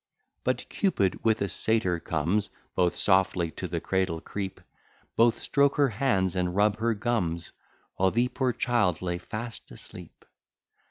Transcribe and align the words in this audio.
But 0.43 0.67
Cupid 0.67 1.23
with 1.23 1.43
a 1.43 1.47
Satyr 1.47 1.99
comes; 1.99 2.49
Both 2.73 2.95
softly 2.95 3.51
to 3.51 3.67
the 3.67 3.79
cradle 3.79 4.19
creep; 4.19 4.59
Both 5.15 5.37
stroke 5.37 5.75
her 5.75 5.89
hands, 5.89 6.35
and 6.35 6.55
rub 6.55 6.77
her 6.79 6.95
gums, 6.95 7.51
While 7.97 8.09
the 8.09 8.27
poor 8.29 8.51
child 8.51 9.03
lay 9.03 9.19
fast 9.19 9.69
asleep. 9.69 10.25